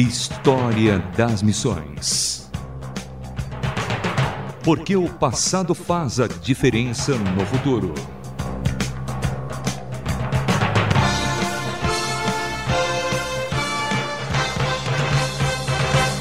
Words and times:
História 0.00 1.00
das 1.16 1.42
Missões. 1.42 2.48
Porque 4.62 4.94
o 4.94 5.08
passado 5.08 5.74
faz 5.74 6.20
a 6.20 6.28
diferença 6.28 7.16
no 7.16 7.44
futuro. 7.44 7.92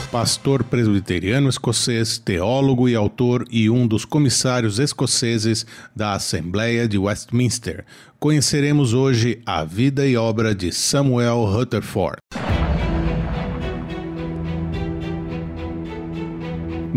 pastor 0.10 0.64
presbiteriano 0.64 1.48
escocês, 1.48 2.18
teólogo 2.18 2.90
e 2.90 2.96
autor 2.96 3.46
e 3.52 3.70
um 3.70 3.86
dos 3.86 4.04
comissários 4.04 4.80
escoceses 4.80 5.64
da 5.96 6.14
Assembleia 6.14 6.88
de 6.88 6.98
Westminster. 6.98 7.86
Conheceremos 8.20 8.96
hoje 8.96 9.40
a 9.46 9.64
vida 9.64 10.08
e 10.08 10.18
obra 10.18 10.56
de 10.56 10.72
Samuel 10.72 11.46
Rutherford. 11.46 12.18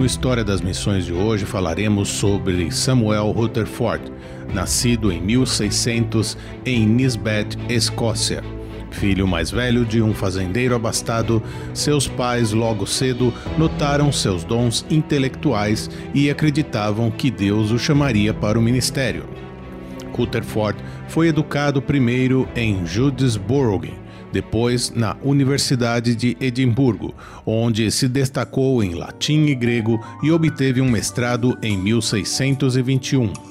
No 0.00 0.06
História 0.06 0.42
das 0.42 0.62
Missões 0.62 1.04
de 1.04 1.12
hoje 1.12 1.44
falaremos 1.44 2.08
sobre 2.08 2.72
Samuel 2.72 3.30
Rutherford, 3.32 4.10
nascido 4.54 5.12
em 5.12 5.20
1600 5.20 6.38
em 6.64 6.86
Nisbet, 6.86 7.58
Escócia. 7.68 8.42
Filho 8.90 9.28
mais 9.28 9.50
velho 9.50 9.84
de 9.84 10.00
um 10.00 10.14
fazendeiro 10.14 10.74
abastado, 10.74 11.42
seus 11.74 12.08
pais 12.08 12.50
logo 12.52 12.86
cedo 12.86 13.30
notaram 13.58 14.10
seus 14.10 14.42
dons 14.42 14.86
intelectuais 14.88 15.90
e 16.14 16.30
acreditavam 16.30 17.10
que 17.10 17.30
Deus 17.30 17.70
o 17.70 17.78
chamaria 17.78 18.32
para 18.32 18.58
o 18.58 18.62
ministério. 18.62 19.28
Rutherford 20.14 20.82
foi 21.08 21.28
educado 21.28 21.82
primeiro 21.82 22.48
em 22.56 22.86
Judesborough, 22.86 23.99
depois 24.32 24.90
na 24.90 25.16
Universidade 25.22 26.14
de 26.14 26.36
Edimburgo, 26.40 27.14
onde 27.44 27.90
se 27.90 28.08
destacou 28.08 28.82
em 28.82 28.94
latim 28.94 29.46
e 29.46 29.54
grego 29.54 30.00
e 30.22 30.30
obteve 30.30 30.80
um 30.80 30.90
mestrado 30.90 31.58
em 31.62 31.76
1621. 31.76 33.50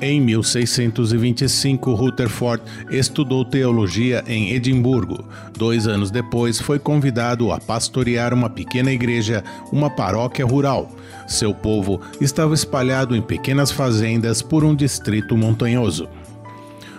Em 0.00 0.20
1625, 0.20 1.92
Rutherford 1.92 2.62
estudou 2.88 3.44
teologia 3.44 4.22
em 4.28 4.52
Edimburgo. 4.52 5.24
Dois 5.56 5.88
anos 5.88 6.12
depois, 6.12 6.60
foi 6.60 6.78
convidado 6.78 7.50
a 7.50 7.58
pastorear 7.58 8.32
uma 8.32 8.48
pequena 8.48 8.92
igreja, 8.92 9.42
uma 9.72 9.90
paróquia 9.90 10.46
rural. 10.46 10.88
Seu 11.26 11.52
povo 11.52 12.00
estava 12.20 12.54
espalhado 12.54 13.16
em 13.16 13.20
pequenas 13.20 13.72
fazendas 13.72 14.40
por 14.40 14.62
um 14.62 14.72
distrito 14.72 15.36
montanhoso. 15.36 16.08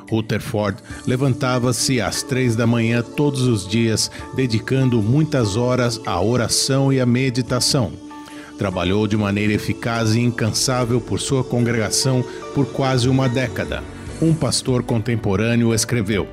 Rutherford 0.09 0.77
levantava-se 1.05 2.01
às 2.01 2.23
três 2.23 2.55
da 2.55 2.65
manhã 2.65 3.01
todos 3.01 3.43
os 3.43 3.67
dias, 3.67 4.09
dedicando 4.35 5.01
muitas 5.01 5.55
horas 5.55 6.01
à 6.05 6.21
oração 6.21 6.91
e 6.91 6.99
à 6.99 7.05
meditação. 7.05 7.91
Trabalhou 8.57 9.07
de 9.07 9.15
maneira 9.15 9.53
eficaz 9.53 10.15
e 10.15 10.19
incansável 10.19 10.99
por 10.99 11.19
sua 11.19 11.43
congregação 11.43 12.23
por 12.53 12.65
quase 12.65 13.07
uma 13.07 13.29
década. 13.29 13.83
Um 14.21 14.33
pastor 14.33 14.83
contemporâneo 14.83 15.73
escreveu: 15.73 16.27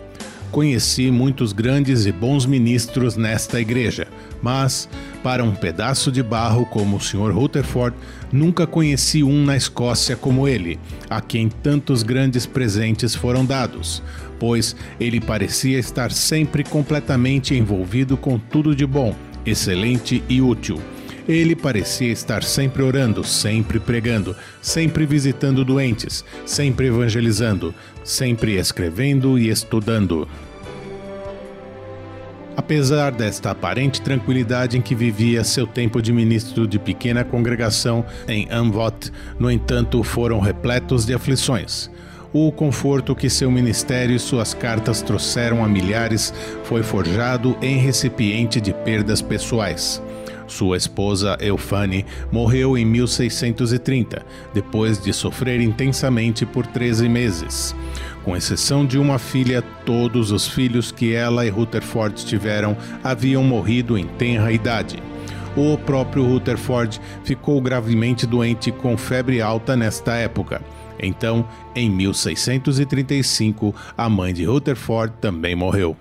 Conheci 0.56 1.10
muitos 1.10 1.52
grandes 1.52 2.06
e 2.06 2.12
bons 2.12 2.46
ministros 2.46 3.14
nesta 3.14 3.60
igreja, 3.60 4.08
mas, 4.40 4.88
para 5.22 5.44
um 5.44 5.54
pedaço 5.54 6.10
de 6.10 6.22
barro 6.22 6.64
como 6.64 6.96
o 6.96 6.98
Sr. 7.00 7.30
Rutherford, 7.30 7.94
nunca 8.32 8.66
conheci 8.66 9.22
um 9.22 9.44
na 9.44 9.54
Escócia 9.54 10.16
como 10.16 10.48
ele, 10.48 10.80
a 11.10 11.20
quem 11.20 11.50
tantos 11.50 12.02
grandes 12.02 12.46
presentes 12.46 13.14
foram 13.14 13.44
dados, 13.44 14.02
pois 14.40 14.74
ele 14.98 15.20
parecia 15.20 15.78
estar 15.78 16.10
sempre 16.10 16.64
completamente 16.64 17.54
envolvido 17.54 18.16
com 18.16 18.38
tudo 18.38 18.74
de 18.74 18.86
bom, 18.86 19.14
excelente 19.44 20.24
e 20.26 20.41
útil 20.41 20.80
ele 21.28 21.56
parecia 21.56 22.12
estar 22.12 22.44
sempre 22.44 22.82
orando, 22.82 23.25
sempre 23.25 23.81
pregando, 23.81 24.36
sempre 24.62 25.04
visitando 25.04 25.64
doentes, 25.64 26.25
sempre 26.44 26.86
evangelizando, 26.86 27.75
sempre 28.04 28.56
escrevendo 28.56 29.36
e 29.38 29.48
estudando. 29.48 30.28
Apesar 32.56 33.12
desta 33.12 33.50
aparente 33.50 34.00
tranquilidade 34.00 34.78
em 34.78 34.81
que 34.81 34.94
vivia 34.94 35.44
seu 35.44 35.67
tempo 35.67 36.00
de 36.00 36.11
ministro 36.11 36.67
de 36.67 36.78
pequena 36.78 37.22
congregação 37.22 38.05
em 38.27 38.49
Amvot, 38.50 39.12
no 39.39 39.50
entanto, 39.50 40.03
foram 40.03 40.41
repletos 40.41 41.05
de 41.05 41.12
aflições. 41.12 41.91
O 42.33 42.50
conforto 42.50 43.15
que 43.15 43.28
seu 43.28 43.50
ministério 43.50 44.17
e 44.17 44.19
suas 44.19 44.55
cartas 44.55 45.03
trouxeram 45.03 45.65
a 45.65 45.69
milhares 45.69 46.33
foi 46.65 46.83
forjado 46.83 47.56
em 47.61 47.77
recipiente 47.77 48.61
de 48.61 48.73
perdas 48.73 49.21
pessoais. 49.21 50.03
Sua 50.47 50.77
esposa 50.77 51.37
Eufane 51.41 52.06
morreu 52.31 52.78
em 52.78 52.84
1630, 52.84 54.25
depois 54.55 55.03
de 55.03 55.12
sofrer 55.12 55.61
intensamente 55.61 56.47
por 56.47 56.67
13 56.67 57.09
meses. 57.09 57.75
Com 58.26 58.37
exceção 58.37 58.84
de 58.84 58.98
uma 58.98 59.20
filha, 59.20 59.62
todos 59.62 60.32
os 60.32 60.48
filhos 60.48 60.91
que 60.91 61.14
ela 61.14 61.47
e 61.47 61.48
Rutherford 61.48 62.26
tiveram 62.26 62.76
haviam 63.04 63.44
morrido 63.44 63.97
em 63.97 64.04
tenra 64.04 64.50
idade. 64.50 65.00
O 65.56 65.78
próprio 65.78 66.26
Rutherford 66.26 67.00
ficou 67.22 67.60
gravemente 67.60 68.26
doente 68.26 68.72
com 68.72 68.97
febre 68.97 69.41
alta 69.41 69.76
nesta 69.76 70.16
época. 70.16 70.60
Então, 70.98 71.47
em 71.72 71.88
1635, 71.88 73.72
a 73.97 74.09
mãe 74.09 74.34
de 74.34 74.44
Rutherford 74.44 75.14
também 75.20 75.54
morreu. 75.54 75.97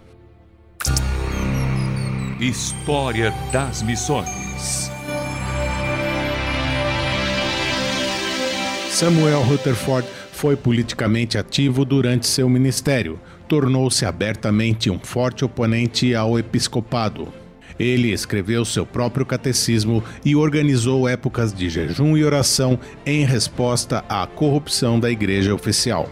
História 2.39 3.31
das 3.53 3.83
Missões. 3.83 4.89
Samuel 8.89 9.43
Rutherford 9.43 10.07
foi 10.45 10.55
politicamente 10.55 11.39
ativo 11.39 11.83
durante 11.83 12.27
seu 12.27 12.47
ministério. 12.47 13.19
Tornou-se 13.47 14.05
abertamente 14.05 14.91
um 14.91 14.99
forte 14.99 15.43
oponente 15.43 16.13
ao 16.13 16.37
episcopado. 16.37 17.29
Ele 17.79 18.11
escreveu 18.11 18.63
seu 18.63 18.85
próprio 18.85 19.25
catecismo 19.25 20.03
e 20.23 20.35
organizou 20.35 21.09
épocas 21.09 21.51
de 21.51 21.67
jejum 21.67 22.15
e 22.15 22.23
oração 22.23 22.79
em 23.07 23.25
resposta 23.25 24.05
à 24.07 24.27
corrupção 24.27 24.99
da 24.99 25.09
igreja 25.09 25.51
oficial. 25.51 26.11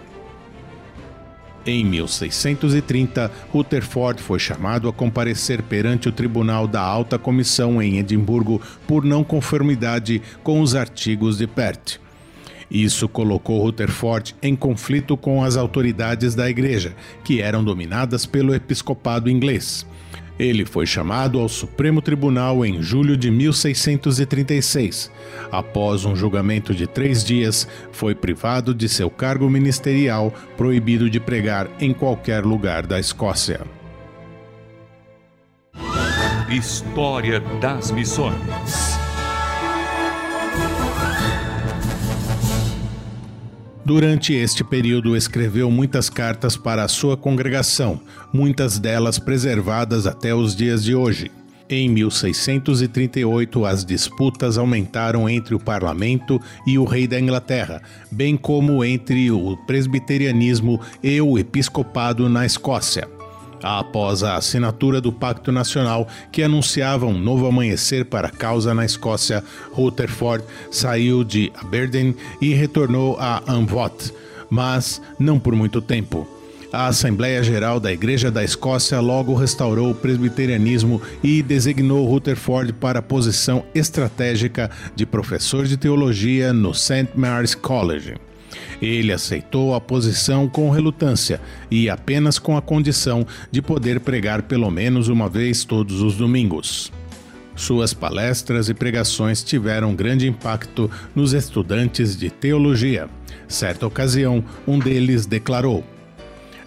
Em 1.64 1.86
1630, 1.86 3.32
Rutherford 3.52 4.20
foi 4.20 4.40
chamado 4.40 4.90
a 4.90 4.94
comparecer 4.94 5.62
perante 5.62 6.10
o 6.10 6.12
Tribunal 6.12 6.68
da 6.68 6.82
Alta 6.82 7.20
Comissão 7.20 7.80
em 7.80 8.00
Edimburgo 8.00 8.60
por 8.88 9.06
não 9.06 9.24
conformidade 9.24 10.24
com 10.42 10.60
os 10.60 10.74
artigos 10.74 11.38
de 11.38 11.46
Pert. 11.46 12.02
Isso 12.74 13.08
colocou 13.08 13.62
Rutherford 13.62 14.36
em 14.42 14.56
conflito 14.56 15.16
com 15.16 15.44
as 15.44 15.56
autoridades 15.56 16.34
da 16.34 16.50
Igreja, 16.50 16.96
que 17.24 17.40
eram 17.40 17.64
dominadas 17.64 18.26
pelo 18.26 18.56
episcopado 18.56 19.30
inglês. 19.30 19.86
Ele 20.40 20.66
foi 20.66 20.88
chamado 20.88 21.40
ao 21.40 21.48
Supremo 21.48 22.02
Tribunal 22.02 22.66
em 22.66 22.82
julho 22.82 23.16
de 23.16 23.30
1636. 23.30 25.12
Após 25.52 26.06
um 26.06 26.16
julgamento 26.16 26.74
de 26.74 26.88
três 26.88 27.24
dias, 27.24 27.68
foi 27.92 28.16
privado 28.16 28.74
de 28.74 28.90
seu 28.90 29.12
cargo 29.12 29.48
ministerial, 29.48 30.34
proibido 30.58 31.08
de 31.08 31.20
pregar 31.20 31.70
em 31.80 31.94
qualquer 31.94 32.44
lugar 32.44 32.88
da 32.88 33.00
Escócia. 33.00 33.62
História 36.50 37.40
das 37.62 37.92
Missões. 37.92 38.93
Durante 43.86 44.34
este 44.34 44.64
período, 44.64 45.14
escreveu 45.14 45.70
muitas 45.70 46.10
cartas 46.10 46.56
para 46.56 46.86
a 46.86 46.88
sua 46.88 47.18
congregação, 47.18 48.00
muitas 48.32 48.80
delas 48.80 49.20
preservadas 49.20 50.08
até 50.08 50.34
os 50.34 50.56
dias 50.56 50.86
de 50.86 50.96
hoje. 50.96 51.30
Em 51.70 51.90
1638, 51.90 53.66
as 53.66 53.84
disputas 53.84 54.58
aumentaram 54.58 55.28
entre 55.28 55.54
o 55.54 55.60
parlamento 55.60 56.40
e 56.66 56.78
o 56.78 56.86
rei 56.86 57.08
da 57.08 57.20
Inglaterra, 57.20 57.82
bem 58.10 58.38
como 58.38 58.86
entre 58.86 59.30
o 59.32 59.58
presbiterianismo 59.66 60.80
e 61.02 61.20
o 61.20 61.38
episcopado 61.38 62.30
na 62.30 62.46
Escócia 62.46 63.08
após 63.64 64.22
a 64.22 64.36
assinatura 64.36 65.00
do 65.00 65.12
Pacto 65.12 65.52
Nacional 65.52 66.08
que 66.32 66.44
anunciava 66.44 67.06
um 67.06 67.18
novo 67.18 67.48
amanhecer 67.48 68.06
para 68.06 68.28
a 68.28 68.32
causa 68.32 68.74
na 68.74 68.86
Escócia, 68.86 69.44
Rutherford 69.72 70.44
saiu 70.70 71.24
de 71.24 71.52
Aberdeen 71.56 72.16
e 72.42 72.54
retornou 72.54 73.18
a 73.20 73.42
Amvot, 73.48 74.14
mas 74.50 75.02
não 75.18 75.40
por 75.40 75.56
muito 75.56 75.82
tempo. 75.82 76.28
A 76.74 76.88
Assembleia 76.88 77.44
Geral 77.44 77.80
da 77.80 77.94
Igreja 77.94 78.32
da 78.32 78.44
Escócia 78.44 79.00
logo 79.00 79.36
restaurou 79.36 79.92
o 79.92 79.96
presbiterianismo 79.96 81.00
e 81.24 81.44
designou 81.44 82.08
Rutherford 82.08 82.74
para 82.74 82.98
a 82.98 83.02
posição 83.02 83.64
estratégica 83.76 84.72
de 84.96 85.06
professor 85.06 85.68
de 85.68 85.78
teologia 85.78 86.52
no 86.52 86.74
St. 86.74 87.10
Mary's 87.16 87.54
College. 87.54 88.16
Ele 88.84 89.14
aceitou 89.14 89.74
a 89.74 89.80
posição 89.80 90.50
com 90.50 90.70
relutância 90.70 91.40
e 91.72 91.90
apenas 91.90 92.38
com 92.38 92.58
a 92.58 92.62
condição 92.62 93.26
de 93.50 93.62
poder 93.62 94.02
pregar 94.02 94.42
pelo 94.44 94.70
menos 94.70 95.08
uma 95.08 95.30
vez 95.30 95.64
todos 95.64 96.02
os 96.02 96.18
domingos. 96.18 96.92
Suas 97.56 97.94
palestras 97.94 98.68
e 98.68 98.74
pregações 98.74 99.42
tiveram 99.42 99.96
grande 99.96 100.28
impacto 100.28 100.92
nos 101.16 101.32
estudantes 101.32 102.18
de 102.18 102.30
teologia. 102.30 103.08
Certa 103.48 103.88
ocasião, 103.88 104.44
um 104.68 104.78
deles 104.78 105.26
declarou: 105.26 105.82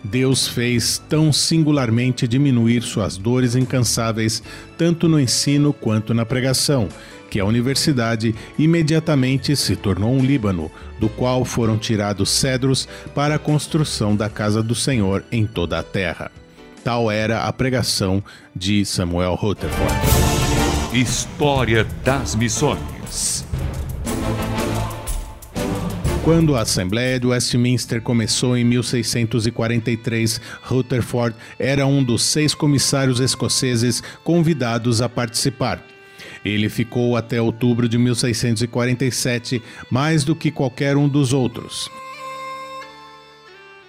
Deus 0.03 0.49
fez 0.49 1.03
tão 1.11 1.31
singularmente 1.33 2.27
diminuir 2.27 2.83
suas 2.83 3.19
dores 3.19 3.55
incansáveis, 3.55 4.43
tanto 4.79 5.07
no 5.07 5.21
ensino 5.21 5.71
quanto 5.71 6.15
na 6.15 6.25
pregação, 6.25 6.89
que 7.31 7.41
a 7.41 7.45
universidade 7.45 8.35
imediatamente 8.59 9.55
se 9.57 9.77
tornou 9.77 10.13
um 10.13 10.25
Líbano, 10.25 10.71
do 10.99 11.09
qual 11.09 11.45
foram 11.45 11.77
tirados 11.79 12.31
cedros 12.31 12.89
para 13.15 13.37
a 13.37 13.39
construção 13.39 14.17
da 14.17 14.29
casa 14.29 14.63
do 14.63 14.75
Senhor 14.75 15.25
em 15.31 15.47
toda 15.47 15.79
a 15.79 15.83
terra. 15.83 16.31
Tal 16.83 17.11
era 17.11 17.45
a 17.45 17.53
pregação 17.53 18.23
de 18.55 18.85
Samuel 18.85 19.35
Rutherford. 19.35 19.93
História 20.93 21.85
das 22.05 22.35
Missões. 22.35 23.45
Quando 26.27 26.57
a 26.57 26.63
Assembleia 26.63 27.21
de 27.21 27.27
Westminster 27.29 28.03
começou 28.03 28.57
em 28.57 28.65
1643, 28.65 30.41
Rutherford 30.63 31.37
era 31.57 31.87
um 31.87 32.03
dos 32.03 32.25
seis 32.25 32.53
comissários 32.53 33.21
escoceses 33.21 34.03
convidados 34.25 35.01
a 35.01 35.09
participar. 35.09 35.81
Ele 36.47 36.69
ficou 36.69 37.17
até 37.17 37.43
outubro 37.43 37.89
de 37.89 37.99
1647, 37.99 39.61
mais 39.91 40.23
do 40.23 40.37
que 40.37 40.51
qualquer 40.53 40.97
um 40.97 41.09
dos 41.09 41.33
outros. 41.33 41.91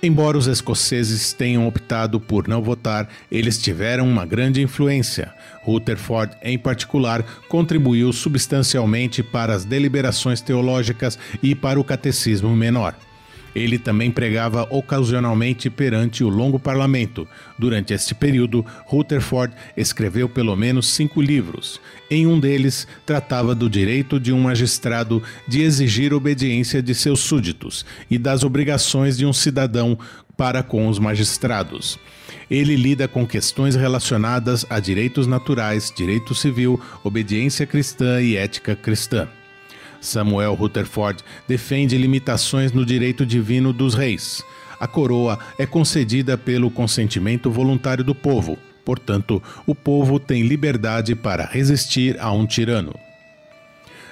Embora 0.02 0.38
os 0.38 0.48
escoceses 0.48 1.34
tenham 1.34 1.68
optado 1.68 2.20
por 2.20 2.48
não 2.48 2.62
votar, 2.62 3.10
eles 3.32 3.58
tiveram 3.58 4.08
uma 4.08 4.26
grande 4.26 4.62
influência. 4.62 5.34
Rutherford, 5.64 6.36
em 6.42 6.58
particular, 6.58 7.24
contribuiu 7.48 8.12
substancialmente 8.12 9.22
para 9.22 9.54
as 9.54 9.64
deliberações 9.64 10.42
teológicas 10.42 11.18
e 11.42 11.54
para 11.54 11.80
o 11.80 11.84
catecismo 11.84 12.56
menor. 12.56 12.96
Ele 13.58 13.80
também 13.80 14.12
pregava 14.12 14.68
ocasionalmente 14.70 15.68
perante 15.68 16.24
o 16.24 16.30
longo 16.30 16.60
parlamento. 16.60 17.28
Durante 17.58 17.92
este 17.92 18.14
período, 18.14 18.64
Rutherford 18.86 19.54
escreveu 19.76 20.30
pelo 20.30 20.56
menos 20.56 20.88
cinco 20.88 21.20
livros. 21.20 21.82
Em 22.10 22.28
um 22.28 22.40
deles, 22.40 22.88
tratava 23.04 23.56
do 23.56 23.68
direito 23.68 24.20
de 24.20 24.32
um 24.32 24.42
magistrado 24.42 25.24
de 25.48 25.62
exigir 25.62 26.14
obediência 26.14 26.84
de 26.84 26.94
seus 26.94 27.20
súditos 27.22 27.84
e 28.12 28.20
das 28.20 28.44
obrigações 28.44 29.18
de 29.18 29.26
um 29.26 29.34
cidadão 29.34 29.98
para 30.38 30.62
com 30.62 30.88
os 30.88 31.00
magistrados. 31.00 31.98
Ele 32.50 32.76
lida 32.76 33.08
com 33.08 33.26
questões 33.26 33.76
relacionadas 33.76 34.66
a 34.70 34.80
direitos 34.80 35.26
naturais, 35.26 35.92
direito 35.96 36.36
civil, 36.36 36.80
obediência 37.04 37.66
cristã 37.66 38.22
e 38.22 38.38
ética 38.38 38.76
cristã. 38.76 39.28
Samuel 40.08 40.54
Rutherford 40.54 41.24
defende 41.48 41.98
limitações 41.98 42.72
no 42.72 42.86
direito 42.86 43.26
divino 43.26 43.74
dos 43.74 43.94
reis. 43.94 44.44
A 44.80 44.88
coroa 44.88 45.38
é 45.58 45.66
concedida 45.66 46.38
pelo 46.38 46.72
consentimento 46.72 47.52
voluntário 47.52 48.04
do 48.04 48.16
povo, 48.16 48.58
portanto, 48.86 49.42
o 49.66 49.76
povo 49.76 50.20
tem 50.20 50.44
liberdade 50.44 51.16
para 51.16 51.46
resistir 51.46 52.16
a 52.20 52.32
um 52.32 52.46
tirano. 52.46 52.94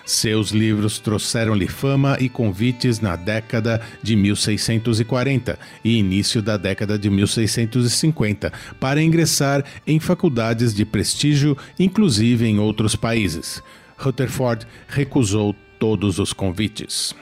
Seus 0.05 0.51
livros 0.51 0.99
trouxeram-lhe 0.99 1.67
fama 1.67 2.15
e 2.19 2.29
convites 2.29 2.99
na 2.99 3.15
década 3.15 3.81
de 4.03 4.15
1640 4.15 5.57
e 5.83 5.97
início 5.97 6.43
da 6.43 6.57
década 6.57 6.99
de 6.99 7.09
1650 7.09 8.53
para 8.79 9.01
ingressar 9.01 9.63
em 9.87 9.99
faculdades 9.99 10.75
de 10.75 10.85
prestígio, 10.85 11.57
inclusive 11.79 12.45
em 12.45 12.59
outros 12.59 12.95
países. 12.95 13.63
Rutherford 13.97 14.67
recusou 14.87 15.55
todos 15.79 16.19
os 16.19 16.33
convites. 16.33 17.15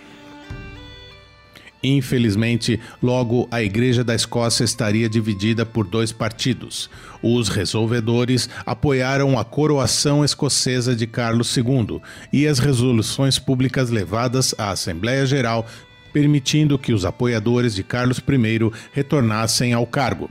Infelizmente, 1.84 2.80
logo 3.02 3.46
a 3.52 3.62
Igreja 3.62 4.04
da 4.06 4.16
Escócia 4.16 4.64
estaria 4.64 5.10
dividida 5.10 5.66
por 5.66 5.86
dois 5.86 6.14
partidos. 6.14 6.90
Os 7.22 7.50
resolvedores 7.50 8.50
apoiaram 8.66 9.38
a 9.38 9.44
coroação 9.44 10.24
escocesa 10.24 10.96
de 10.96 11.06
Carlos 11.06 11.56
II 11.58 12.00
e 12.32 12.48
as 12.48 12.58
resoluções 12.60 13.38
públicas 13.38 13.90
levadas 13.90 14.56
à 14.58 14.70
Assembleia 14.70 15.26
Geral, 15.26 15.68
permitindo 16.14 16.80
que 16.80 16.94
os 16.94 17.04
apoiadores 17.04 17.76
de 17.76 17.84
Carlos 17.84 18.20
I 18.20 18.72
retornassem 18.94 19.74
ao 19.74 19.86
cargo. 19.86 20.30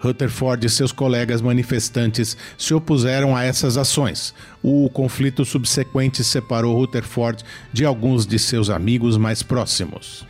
Rutherford 0.00 0.66
e 0.66 0.70
seus 0.70 0.92
colegas 0.92 1.40
manifestantes 1.40 2.36
se 2.56 2.74
opuseram 2.74 3.36
a 3.36 3.44
essas 3.44 3.76
ações. 3.76 4.34
O 4.62 4.88
conflito 4.90 5.44
subsequente 5.44 6.24
separou 6.24 6.76
Rutherford 6.76 7.44
de 7.72 7.84
alguns 7.84 8.26
de 8.26 8.38
seus 8.38 8.70
amigos 8.70 9.16
mais 9.16 9.42
próximos. 9.42 10.26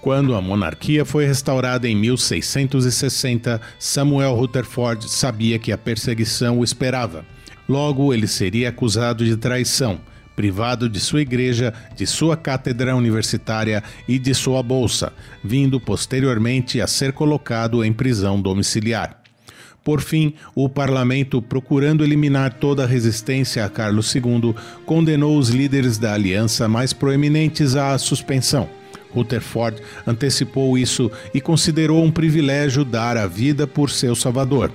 Quando 0.00 0.34
a 0.34 0.42
monarquia 0.42 1.02
foi 1.04 1.24
restaurada 1.24 1.88
em 1.88 1.96
1660, 1.96 3.60
Samuel 3.78 4.34
Rutherford 4.34 5.08
sabia 5.08 5.58
que 5.58 5.72
a 5.72 5.78
perseguição 5.78 6.58
o 6.58 6.64
esperava. 6.64 7.24
Logo, 7.66 8.12
ele 8.12 8.26
seria 8.26 8.68
acusado 8.68 9.24
de 9.24 9.34
traição, 9.38 9.98
privado 10.34 10.88
de 10.88 11.00
sua 11.00 11.22
igreja, 11.22 11.72
de 11.96 12.06
sua 12.06 12.36
cátedra 12.36 12.94
universitária 12.94 13.82
e 14.08 14.18
de 14.18 14.34
sua 14.34 14.62
bolsa, 14.62 15.12
vindo 15.42 15.80
posteriormente 15.80 16.80
a 16.80 16.86
ser 16.86 17.12
colocado 17.12 17.84
em 17.84 17.92
prisão 17.92 18.40
domiciliar. 18.40 19.20
Por 19.82 20.00
fim, 20.00 20.34
o 20.54 20.68
parlamento, 20.68 21.42
procurando 21.42 22.02
eliminar 22.02 22.54
toda 22.54 22.86
resistência 22.86 23.64
a 23.64 23.68
Carlos 23.68 24.14
II, 24.14 24.54
condenou 24.86 25.38
os 25.38 25.50
líderes 25.50 25.98
da 25.98 26.14
aliança 26.14 26.66
mais 26.66 26.94
proeminentes 26.94 27.76
à 27.76 27.96
suspensão. 27.98 28.68
Rutherford 29.12 29.80
antecipou 30.06 30.76
isso 30.78 31.10
e 31.32 31.40
considerou 31.40 32.02
um 32.02 32.10
privilégio 32.10 32.84
dar 32.84 33.16
a 33.16 33.26
vida 33.26 33.66
por 33.66 33.90
seu 33.90 34.16
salvador 34.16 34.72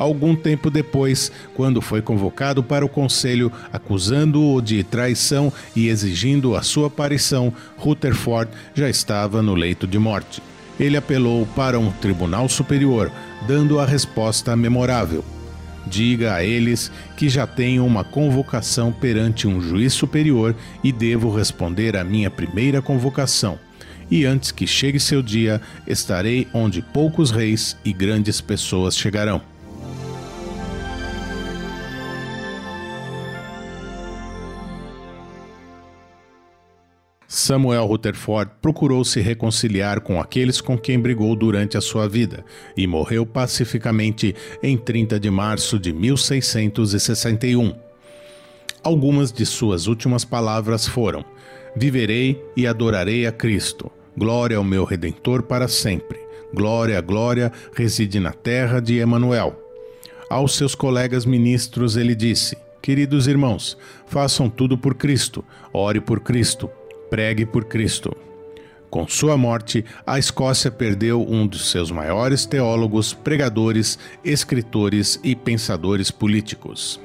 algum 0.00 0.34
tempo 0.34 0.70
depois, 0.70 1.30
quando 1.54 1.80
foi 1.82 2.00
convocado 2.00 2.62
para 2.62 2.84
o 2.84 2.88
conselho, 2.88 3.52
acusando-o 3.72 4.60
de 4.60 4.82
traição 4.82 5.52
e 5.76 5.88
exigindo 5.88 6.56
a 6.56 6.62
sua 6.62 6.86
aparição, 6.86 7.52
Rutherford 7.76 8.50
já 8.74 8.88
estava 8.88 9.42
no 9.42 9.54
leito 9.54 9.86
de 9.86 9.98
morte. 9.98 10.42
Ele 10.78 10.96
apelou 10.96 11.46
para 11.54 11.78
um 11.78 11.92
tribunal 11.92 12.48
superior, 12.48 13.12
dando 13.46 13.78
a 13.78 13.84
resposta 13.84 14.56
memorável. 14.56 15.22
Diga 15.86 16.34
a 16.34 16.44
eles 16.44 16.90
que 17.16 17.28
já 17.28 17.46
tenho 17.46 17.84
uma 17.84 18.02
convocação 18.02 18.92
perante 18.92 19.46
um 19.46 19.60
juiz 19.60 19.92
superior 19.92 20.54
e 20.82 20.92
devo 20.92 21.34
responder 21.34 21.96
à 21.96 22.04
minha 22.04 22.30
primeira 22.30 22.80
convocação. 22.80 23.58
E 24.10 24.24
antes 24.24 24.50
que 24.50 24.66
chegue 24.66 24.98
seu 24.98 25.22
dia, 25.22 25.60
estarei 25.86 26.48
onde 26.52 26.80
poucos 26.82 27.30
reis 27.30 27.76
e 27.84 27.92
grandes 27.92 28.40
pessoas 28.40 28.96
chegarão. 28.96 29.42
Samuel 37.50 37.84
Rutherford 37.84 38.52
procurou 38.62 39.04
se 39.04 39.20
reconciliar 39.20 40.00
com 40.02 40.20
aqueles 40.20 40.60
com 40.60 40.78
quem 40.78 41.00
brigou 41.00 41.34
durante 41.34 41.76
a 41.76 41.80
sua 41.80 42.08
vida 42.08 42.44
e 42.76 42.86
morreu 42.86 43.26
pacificamente 43.26 44.36
em 44.62 44.78
30 44.78 45.18
de 45.18 45.28
março 45.32 45.76
de 45.76 45.92
1661. 45.92 47.74
Algumas 48.84 49.32
de 49.32 49.44
suas 49.44 49.88
últimas 49.88 50.24
palavras 50.24 50.86
foram: 50.86 51.24
Viverei 51.74 52.40
e 52.56 52.68
adorarei 52.68 53.26
a 53.26 53.32
Cristo. 53.32 53.90
Glória 54.16 54.56
ao 54.56 54.62
meu 54.62 54.84
Redentor 54.84 55.42
para 55.42 55.66
sempre. 55.66 56.20
Glória, 56.54 57.00
glória 57.00 57.50
reside 57.74 58.20
na 58.20 58.30
terra 58.30 58.78
de 58.78 58.98
Emanuel. 58.98 59.60
Aos 60.30 60.54
seus 60.54 60.76
colegas 60.76 61.26
ministros 61.26 61.96
ele 61.96 62.14
disse: 62.14 62.56
Queridos 62.80 63.26
irmãos, 63.26 63.76
façam 64.06 64.48
tudo 64.48 64.78
por 64.78 64.94
Cristo, 64.94 65.44
ore 65.72 66.00
por 66.00 66.20
Cristo, 66.20 66.70
pregue 67.10 67.44
por 67.44 67.64
Cristo. 67.64 68.16
Com 68.88 69.06
sua 69.06 69.36
morte, 69.36 69.84
a 70.06 70.18
Escócia 70.18 70.70
perdeu 70.70 71.24
um 71.28 71.46
dos 71.46 71.70
seus 71.70 71.90
maiores 71.90 72.46
teólogos, 72.46 73.12
pregadores, 73.12 73.98
escritores 74.24 75.20
e 75.22 75.36
pensadores 75.36 76.10
políticos. 76.10 77.00